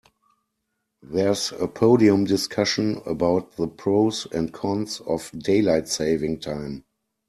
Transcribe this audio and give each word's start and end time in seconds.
There's 1.03 1.51
a 1.51 1.67
podium 1.67 2.25
discussion 2.25 3.03
about 3.05 3.55
the 3.57 3.67
pros 3.67 4.25
and 4.31 4.51
cons 4.51 4.99
of 5.01 5.29
daylight 5.37 5.89
saving 5.89 6.39
time. 6.39 6.85